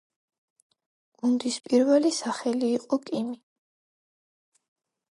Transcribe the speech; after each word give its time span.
გუნდის 1.19 1.59
პირველი 1.67 2.13
სახელი 2.21 2.71
იყო 2.81 3.01
„კიმი“. 3.11 3.39